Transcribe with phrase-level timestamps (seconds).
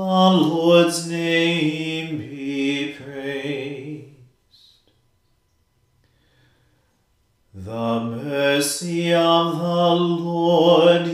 [0.00, 4.06] The Lord's name be praised.
[7.52, 11.06] The mercy of the Lord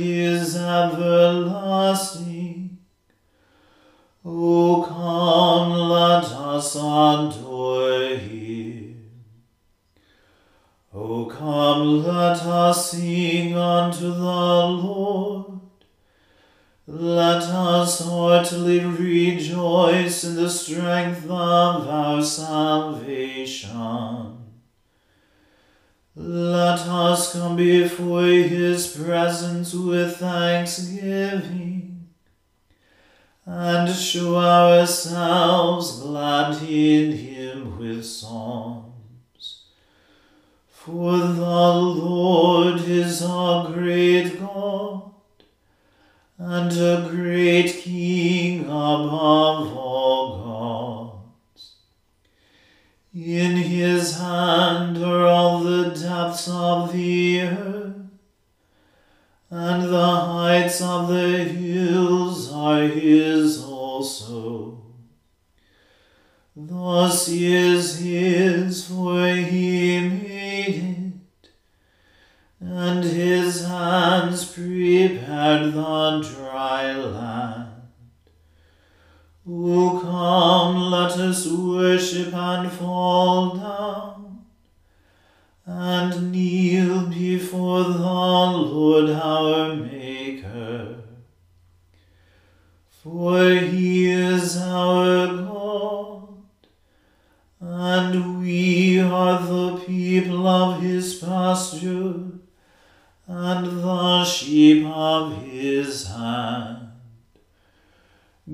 [49.04, 49.75] above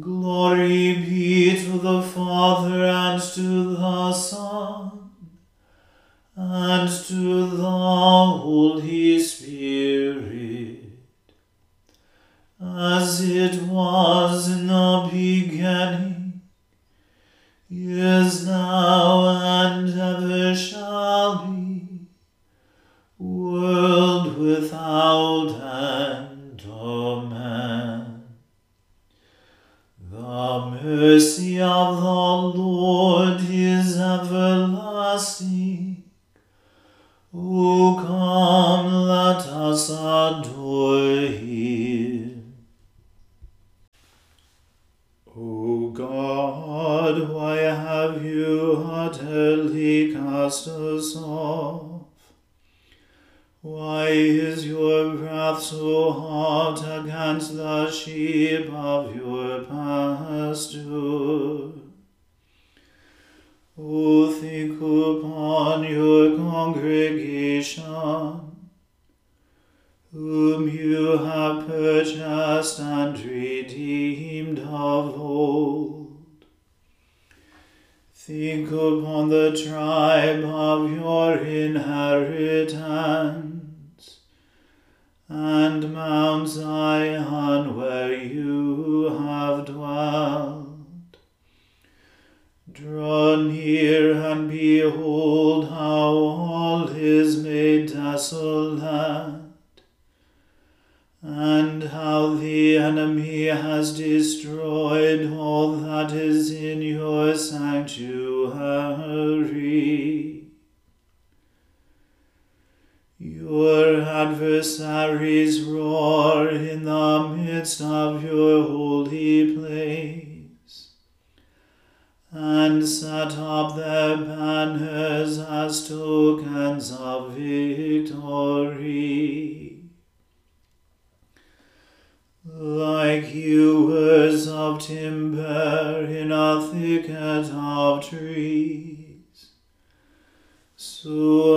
[0.00, 0.81] Glory
[40.42, 41.03] adore.
[45.34, 52.02] O God, why have you utterly cast us off?
[53.62, 58.51] Why is your wrath so hot against the sheep
[93.32, 94.14] on here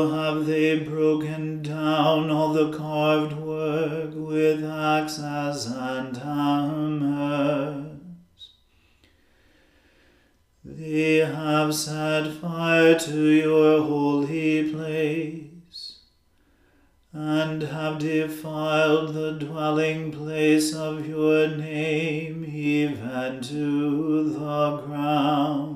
[0.04, 7.86] have they broken down all the carved work with axes and hammers.
[10.64, 16.00] They have set fire to your holy place
[17.14, 25.75] and have defiled the dwelling place of your name even to the ground.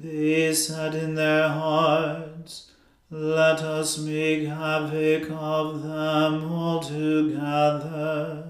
[0.00, 2.70] They said in their hearts,
[3.10, 8.44] Let us make havoc of them altogether.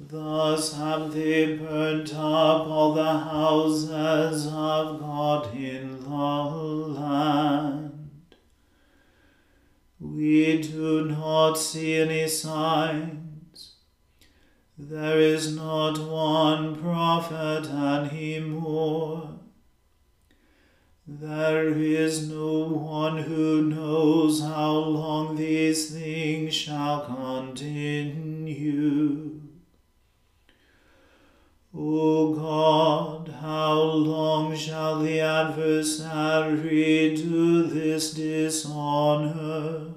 [0.00, 8.08] Thus have they burnt up all the houses of God in the land.
[10.00, 13.74] We do not see any signs.
[14.76, 19.38] There is not one prophet any more.
[21.04, 28.22] There is no one who knows how long these things shall continue.
[31.74, 39.88] O God, how long shall the adversary do this dishonor?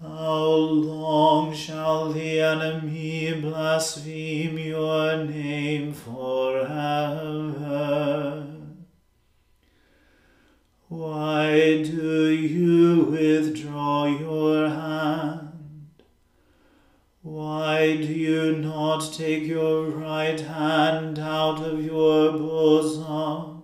[0.00, 6.62] How long shall the enemy blaspheme your name forever?
[11.02, 16.00] Why do you withdraw your hand?
[17.22, 23.62] Why do you not take your right hand out of your bosom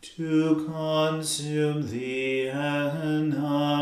[0.00, 3.74] to consume the enemy?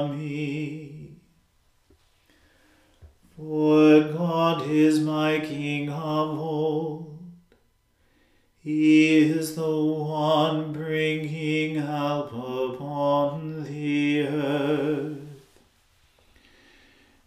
[3.37, 7.12] For God is my King of old.
[8.64, 15.19] He is the one bringing help upon the earth.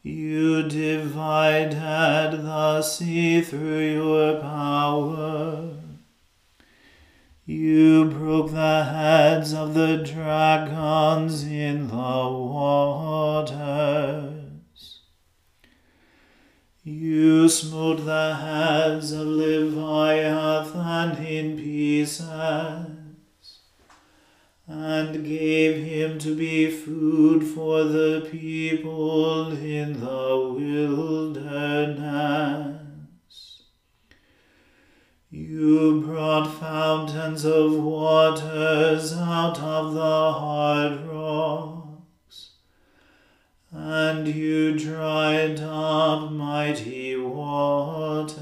[0.01, 1.73] You divided
[2.41, 5.71] the sea through your power.
[7.45, 13.55] You broke the heads of the dragons in the water.
[16.87, 22.29] You smote the heads of Leviathan in pieces,
[24.67, 30.53] and gave him to be food for the people in the
[31.39, 32.03] wilderness.
[35.31, 41.14] You brought fountains of waters out of the hard rock
[43.87, 48.39] and you dried up mighty waters.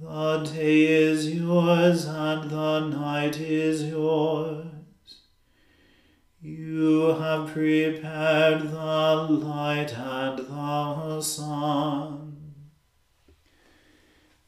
[0.00, 4.64] The day is yours and the night is yours.
[6.40, 12.52] You have prepared the light and the sun.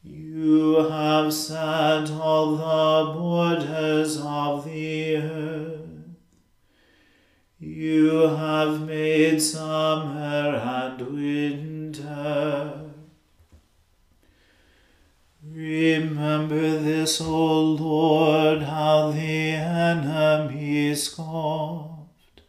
[0.01, 5.82] You have set all the borders of the earth.
[7.65, 12.91] You have made summer and winter.
[15.49, 22.41] Remember this, O Lord, how the enemy scoffed,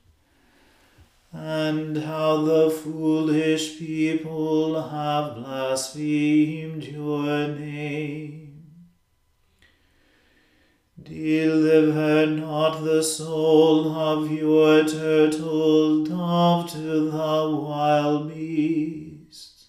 [1.32, 8.43] and how the foolish people have blasphemed your name.
[11.04, 19.66] Deliver not the soul of your turtle dove to the wild beasts,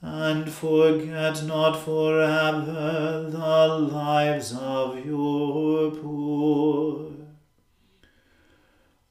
[0.00, 7.10] and forget not forever the lives of your poor.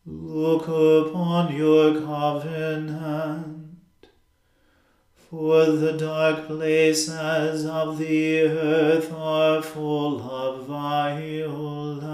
[0.04, 3.57] Look upon your covenant
[5.30, 12.08] for the dark places of the earth are full of violence.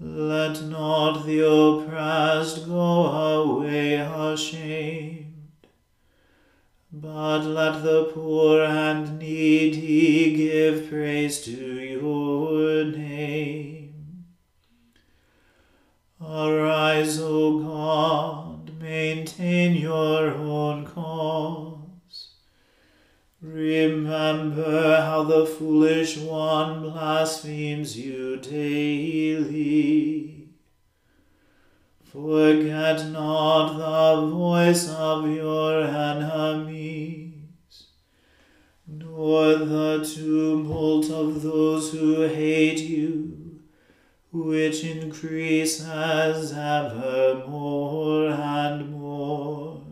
[0.00, 5.46] Let not the oppressed go away ashamed,
[6.92, 14.24] but let the poor and needy give praise to your name.
[16.20, 18.49] Arise, O God,
[18.80, 22.30] maintain your own cause.
[23.42, 29.68] Remember how the foolish one blasphemes you daily.
[32.04, 37.34] Forget not the voice of your enemies,
[38.86, 43.49] nor the tumult of those who hate you,
[44.32, 49.82] which increases ever more and more.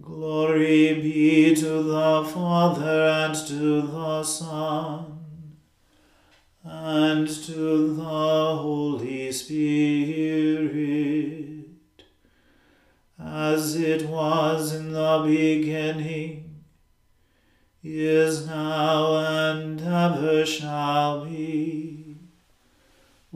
[0.00, 5.16] Glory be to the Father and to the Son
[6.62, 10.74] and to the Holy Spirit,
[13.18, 16.62] as it was in the beginning,
[17.82, 21.95] is now, and ever shall be,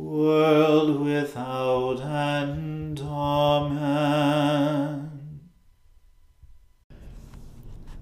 [0.01, 3.01] world without end.
[3.01, 4.61] Amen.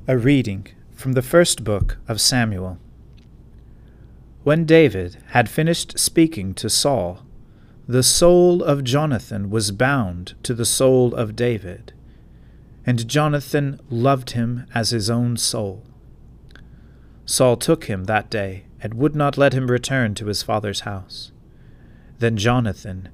[0.06, 2.78] A reading from the first book of Samuel.
[4.44, 7.24] When David had finished speaking to Saul,
[7.86, 11.92] the soul of Jonathan was bound to the soul of David,
[12.86, 15.84] and Jonathan loved him as his own soul.
[17.26, 21.32] Saul took him that day and would not let him return to his father's house.
[22.18, 23.08] Then Jonathan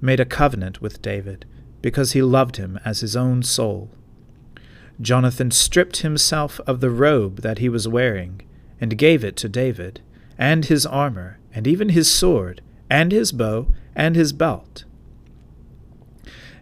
[0.00, 1.44] made a covenant with David,
[1.82, 3.90] because he loved him as his own soul.
[5.00, 8.42] Jonathan stripped himself of the robe that he was wearing,
[8.80, 10.00] and gave it to David
[10.38, 12.60] and his armor, and even his sword,
[12.90, 14.84] and his bow, and his belt.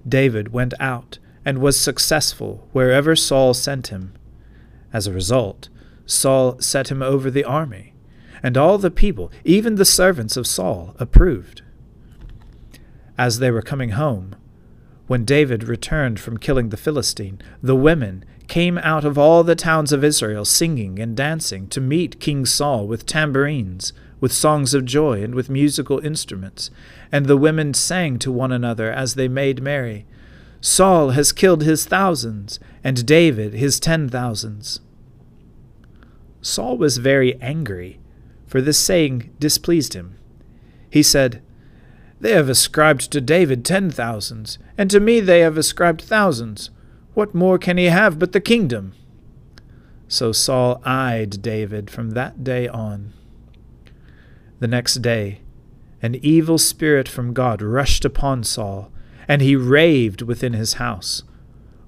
[0.07, 4.15] David went out and was successful wherever Saul sent him.
[4.93, 5.69] As a result,
[6.07, 7.95] Saul set him over the army,
[8.43, 11.63] and all the people, even the servants of Saul, approved.
[13.17, 14.35] As they were coming home,
[15.07, 19.93] when David returned from killing the Philistine, the women came out of all the towns
[19.93, 25.23] of Israel singing and dancing to meet King Saul with tambourines, with songs of joy,
[25.23, 26.71] and with musical instruments.
[27.13, 30.07] And the women sang to one another as they made merry
[30.65, 34.81] Saul has killed his thousands, and David his ten thousands.
[36.41, 38.01] Saul was very angry,
[38.47, 40.17] for this saying displeased him.
[40.89, 41.43] He said,
[42.25, 46.71] They have ascribed to David ten thousands, and to me they have ascribed thousands.
[47.13, 48.95] What more can he have but the kingdom?
[50.09, 53.13] So Saul eyed David from that day on.
[54.59, 55.43] The next day,
[56.01, 58.91] an evil spirit from God rushed upon Saul,
[59.29, 61.25] and he raved within his house.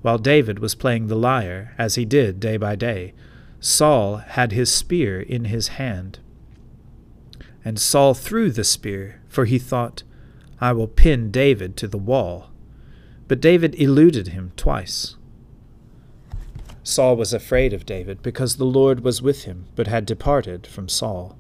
[0.02, 3.14] While David was playing the lyre, as he did day by day,
[3.58, 6.18] Saul had his spear in his hand.
[7.64, 10.02] And Saul threw the spear, for he thought,
[10.60, 12.50] I will pin David to the wall.
[13.28, 15.16] But David eluded him twice.
[16.82, 20.88] Saul was afraid of David because the Lord was with him, but had departed from
[20.88, 21.36] Saul.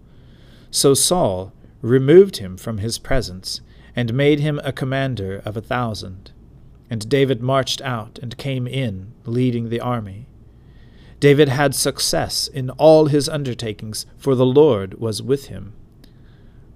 [0.70, 3.60] So Saul removed him from his presence,
[3.94, 6.32] and made him a commander of a thousand.
[6.90, 10.26] And David marched out and came in, leading the army.
[11.18, 15.72] David had success in all his undertakings, for the Lord was with him.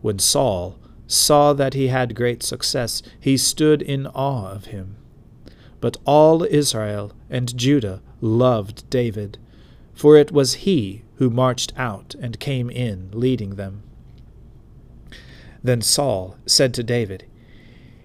[0.01, 0.79] When Saul
[1.11, 4.97] saw that he had great success, he stood in awe of him.
[5.81, 9.37] But all Israel and Judah loved David,
[9.93, 13.83] for it was he who marched out and came in, leading them.
[15.65, 17.25] Then Saul said to David,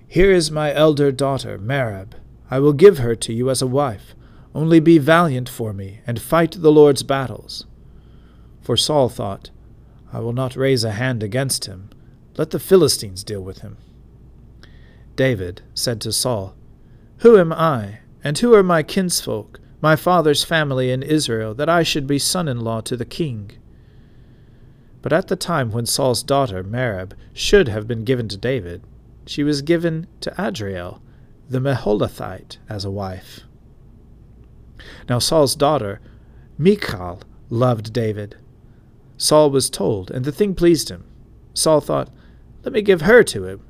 [0.07, 2.13] Here is my elder daughter, Merab.
[2.49, 4.15] I will give her to you as a wife.
[4.55, 7.67] Only be valiant for me, and fight the Lord's battles.
[8.61, 9.51] For Saul thought,
[10.11, 11.89] I will not raise a hand against him.
[12.37, 13.77] Let the Philistines deal with him.
[15.15, 16.55] David said to Saul,
[17.19, 21.83] Who am I, and who are my kinsfolk, my father's family in Israel, that I
[21.83, 23.51] should be son in law to the king?
[25.01, 28.81] But at the time when Saul's daughter, Merab, should have been given to David,
[29.27, 31.01] she was given to Adriel,
[31.49, 33.41] the Meholathite, as a wife.
[35.07, 36.01] Now Saul's daughter,
[36.57, 38.37] Michal, loved David.
[39.17, 41.05] Saul was told, and the thing pleased him.
[41.53, 42.09] Saul thought,
[42.65, 43.61] Let me give her to him,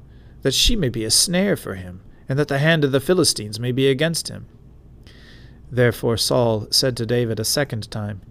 [0.42, 3.60] that she may be a snare for him, and that the hand of the Philistines
[3.60, 4.48] may be against him.
[5.70, 8.22] Therefore Saul said to David a second time,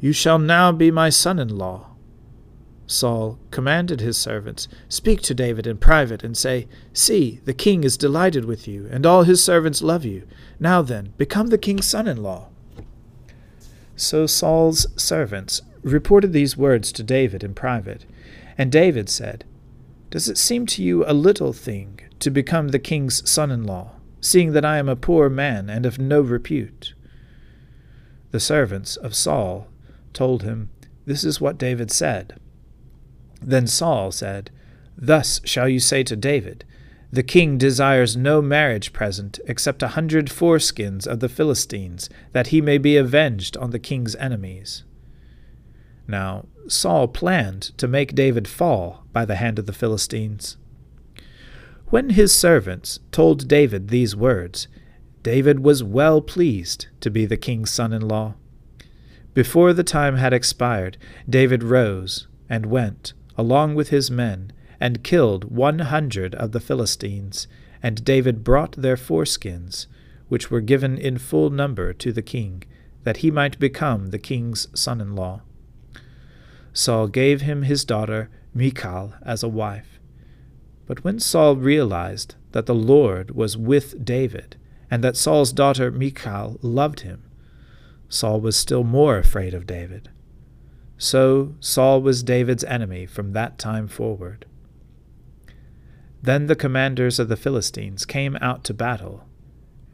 [0.00, 1.88] You shall now be my son in law.
[2.86, 7.98] Saul commanded his servants, Speak to David in private, and say, See, the king is
[7.98, 10.26] delighted with you, and all his servants love you.
[10.58, 12.48] Now then, become the king's son in law.
[13.94, 18.06] So Saul's servants reported these words to David in private.
[18.56, 19.44] And David said,
[20.12, 23.92] Does it seem to you a little thing to become the king's son in law,
[24.20, 26.92] seeing that I am a poor man and of no repute?
[28.30, 29.68] The servants of Saul
[30.12, 30.68] told him,
[31.06, 32.38] This is what David said.
[33.40, 34.50] Then Saul said,
[34.98, 36.66] Thus shall you say to David,
[37.10, 42.60] The king desires no marriage present except a hundred foreskins of the Philistines, that he
[42.60, 44.84] may be avenged on the king's enemies.
[46.06, 50.56] Now Saul planned to make David fall by the hand of the Philistines.
[51.86, 54.68] When his servants told David these words,
[55.22, 58.34] David was well pleased to be the king's son in law.
[59.34, 60.96] Before the time had expired,
[61.28, 67.46] David rose and went along with his men, and killed one hundred of the Philistines,
[67.82, 69.86] and David brought their foreskins,
[70.28, 72.64] which were given in full number to the king,
[73.04, 75.42] that he might become the king's son in law.
[76.72, 79.98] Saul gave him his daughter Michal as a wife.
[80.86, 84.56] But when Saul realized that the Lord was with David,
[84.90, 87.22] and that Saul's daughter Michal loved him,
[88.08, 90.10] Saul was still more afraid of David.
[90.98, 94.44] So Saul was David's enemy from that time forward.
[96.22, 99.24] Then the commanders of the Philistines came out to battle,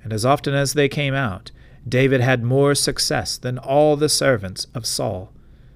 [0.02, 1.52] and as often as they came out,
[1.88, 5.32] David had more success than all the servants of Saul,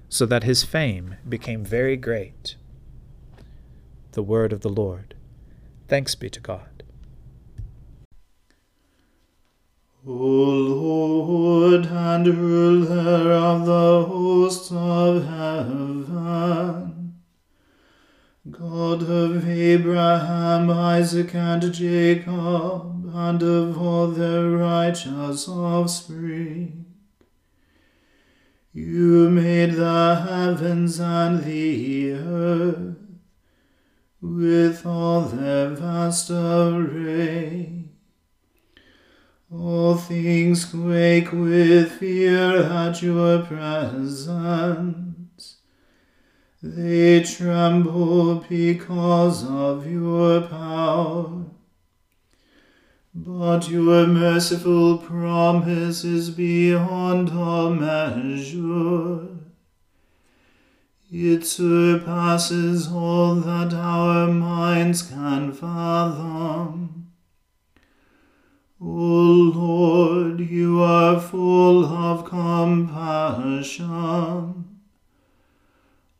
[0.09, 2.55] so that his fame became very great.
[4.13, 5.15] The word of the Lord.
[5.87, 6.83] Thanks be to God.
[10.05, 17.15] O Lord and ruler of the hosts of heaven,
[18.51, 26.85] God of Abraham, Isaac, and Jacob, and of all their righteous offspring,
[28.73, 33.02] you made the heavens and the earth
[34.23, 37.83] with all their vast array
[39.53, 45.57] all things quake with fear at your presence.
[46.61, 51.45] They tremble because of your power.
[53.13, 59.32] But your merciful promise is beyond all measure.
[61.15, 67.11] It surpasses all that our minds can fathom.
[68.81, 73.75] O Lord, you are full of compassion,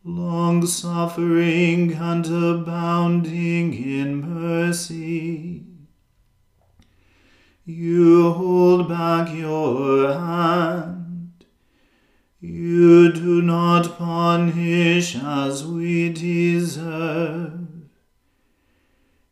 [0.04, 5.64] long suffering and abounding in mercy.
[7.66, 10.93] You hold back your hand.
[12.46, 17.54] You do not punish as we deserve.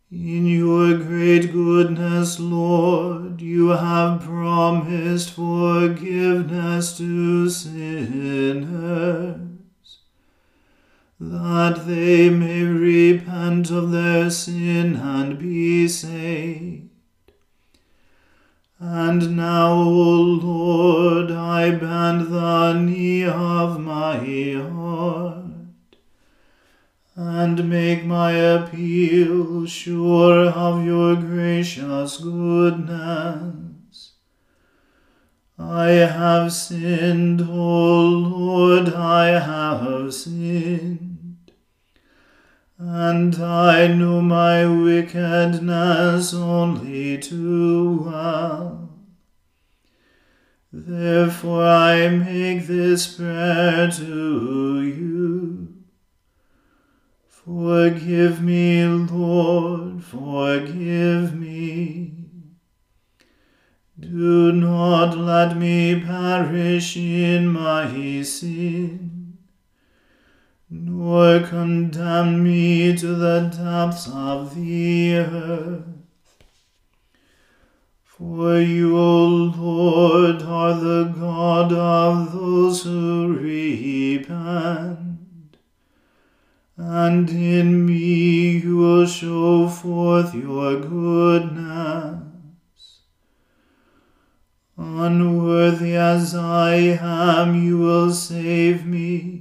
[0.09, 8.69] In your great goodness, Lord, you have promised forgiveness to sinners,
[11.19, 16.90] that they may repent of their sin and be saved.
[18.83, 25.95] And now, O Lord, I bend the knee of my heart
[27.15, 34.13] and make my appeal sure of your gracious goodness.
[35.59, 41.10] I have sinned, O Lord, I have sinned,
[42.83, 48.89] and I know my wickedness only too well.
[50.73, 55.75] Therefore I make this prayer to you.
[57.27, 62.13] Forgive me, Lord, forgive me.
[63.99, 69.20] Do not let me perish in my sin,
[70.71, 75.83] nor condemn me to the depths of the earth.
[78.05, 85.11] For you, O Lord, are the God of those who repent
[86.83, 92.23] and in me you will show forth your goodness.
[94.75, 99.40] Unworthy as I am, you will save me.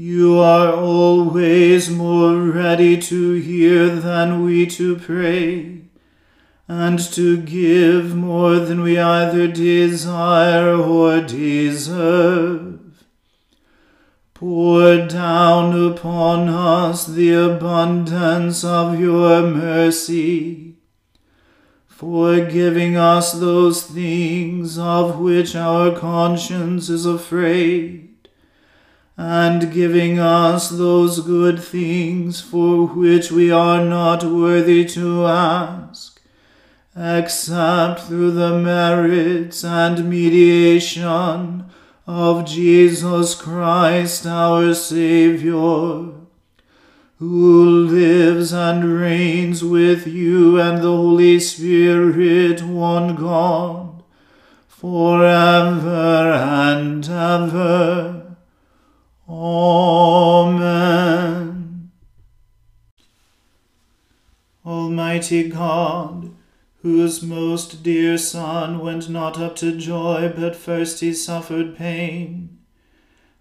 [0.00, 5.82] you are always more ready to hear than we to pray,
[6.68, 12.78] and to give more than we either desire or deserve.
[14.34, 20.76] Pour down upon us the abundance of your mercy,
[21.88, 28.08] forgiving us those things of which our conscience is afraid
[29.20, 36.20] and giving us those good things for which we are not worthy to ask,
[36.96, 41.68] except through the merits and mediation
[42.06, 46.14] of Jesus Christ our Saviour,
[47.18, 54.04] who lives and reigns with you and the Holy Spirit, one God,
[54.68, 58.17] for ever and ever.
[59.28, 60.78] Amen.
[64.64, 66.30] Almighty God,
[66.82, 72.58] whose most dear Son went not up to joy, but first he suffered pain,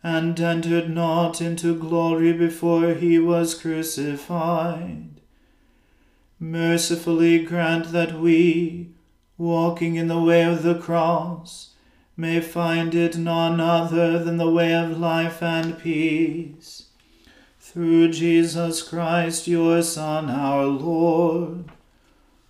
[0.03, 5.21] and entered not into glory before he was crucified.
[6.39, 8.89] Mercifully grant that we,
[9.37, 11.75] walking in the way of the cross,
[12.19, 16.87] may find it none other than the way of life and peace.
[17.59, 21.65] Through Jesus Christ, your Son, our Lord.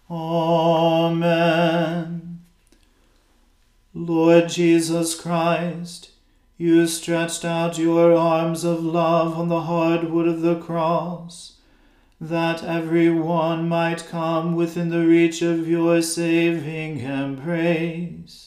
[0.10, 1.48] Amen.
[3.94, 6.12] Lord Jesus Christ,
[6.58, 11.58] you stretched out your arms of love on the hard wood of the cross,
[12.22, 18.47] that every one might come within the reach of your saving embrace.